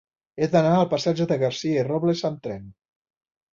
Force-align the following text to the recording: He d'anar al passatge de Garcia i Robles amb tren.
He 0.37 0.45
d'anar 0.55 0.71
al 0.77 0.87
passatge 0.93 1.27
de 1.33 1.37
Garcia 1.45 1.85
i 1.85 1.85
Robles 1.91 2.25
amb 2.33 2.43
tren. 2.49 2.67